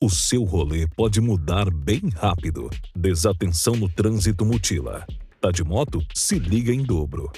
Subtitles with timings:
[0.00, 2.70] o seu rolê pode mudar bem rápido.
[2.94, 5.04] Desatenção no trânsito mutila.
[5.40, 6.00] Tá de moto?
[6.14, 7.32] Se liga em dobro.